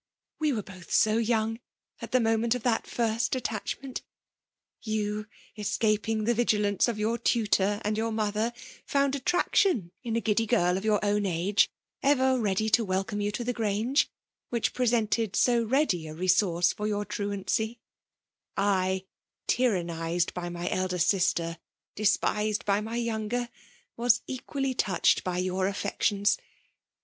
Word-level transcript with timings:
«We 0.39 0.51
were 0.51 0.63
both 0.63 0.91
so 0.91 1.17
young, 1.19 1.59
at 2.01 2.11
the 2.11 2.19
moment 2.19 2.55
of 2.55 2.63
that 2.63 2.87
first 2.87 3.35
attachment: 3.35 4.01
you, 4.81 5.27
escaping 5.55 6.23
the 6.23 6.33
vigi 6.33 6.57
lance 6.57 6.87
of 6.87 6.97
your 6.97 7.19
tutor 7.19 7.79
and 7.83 7.95
your 7.95 8.11
mother, 8.11 8.51
found 8.83 9.13
attraction 9.13 9.91
in 10.03 10.15
a 10.15 10.19
giddy 10.19 10.47
girl 10.47 10.75
of 10.75 10.83
your 10.83 11.05
own 11.05 11.27
age, 11.27 11.69
ever 12.01 12.39
xeady 12.39 12.71
to 12.71 12.83
welcome 12.83 13.21
you 13.21 13.29
to 13.31 13.43
the 13.43 13.53
Grange, 13.53 14.09
winch 14.49 14.73
presented 14.73 15.35
so 15.35 15.61
ready 15.63 16.07
a 16.07 16.15
resource 16.15 16.73
for 16.73 16.87
your 16.87 17.05
truancy; 17.05 17.77
I«— 18.57 19.05
tyrannized 19.47 20.33
by 20.33 20.49
my 20.49 20.67
elder 20.71 20.97
sister, 20.97 21.59
despised 21.93 22.65
by 22.65 22.81
my 22.81 22.95
younger,— 22.95 23.49
^was 23.99 24.21
equally 24.25 24.73
touched 24.73 25.23
by 25.23 25.39
yoinr 25.39 25.69
•affections. 25.71 26.39